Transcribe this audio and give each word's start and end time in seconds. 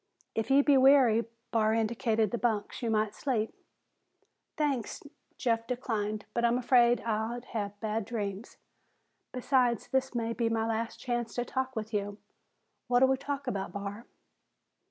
"If 0.33 0.49
you 0.49 0.63
be 0.63 0.77
weary," 0.77 1.25
Barr 1.51 1.75
indicated 1.75 2.31
the 2.31 2.39
bunks, 2.39 2.81
"you 2.81 2.89
might 2.89 3.13
sleep." 3.13 3.53
"Thanks," 4.57 5.03
Jeff 5.37 5.67
declined, 5.67 6.25
"but 6.33 6.43
I'm 6.43 6.57
afraid 6.57 7.01
I'd 7.01 7.45
have 7.53 7.79
bad 7.81 8.05
dreams. 8.05 8.57
Besides, 9.31 9.89
this 9.89 10.15
may 10.15 10.33
be 10.33 10.49
my 10.49 10.65
last 10.65 10.99
chance 10.99 11.35
to 11.35 11.45
talk 11.45 11.75
with 11.75 11.93
you. 11.93 12.17
What'll 12.87 13.09
we 13.09 13.15
talk 13.17 13.45
about, 13.45 13.73
Barr?" 13.73 14.07